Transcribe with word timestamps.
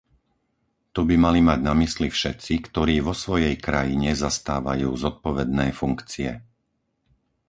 To 0.97 1.01
by 1.09 1.13
mali 1.25 1.41
mať 1.49 1.59
na 1.67 1.73
mysli 1.81 2.07
všetci, 2.17 2.53
ktorí 2.67 2.95
vo 3.07 3.13
svojej 3.23 3.53
krajine 3.65 4.09
zastávajú 4.23 4.89
zodpovedné 5.05 5.67
funkcie! 5.79 6.31